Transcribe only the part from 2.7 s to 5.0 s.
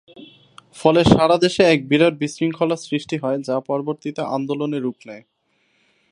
সৃষ্টি হয় যা পরবর্তিতে আন্দোলনে রূপ